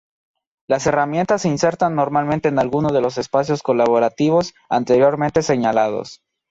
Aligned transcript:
Las 0.67 0.87
herramientas 0.87 1.43
se 1.43 1.47
insertan 1.49 1.93
normalmente 1.93 2.49
en 2.49 2.57
alguno 2.57 2.89
de 2.89 3.01
los 3.01 3.19
espacios 3.19 3.61
colaborativos 3.61 4.55
anteriormente 4.67 5.43
señalados. 5.43 6.23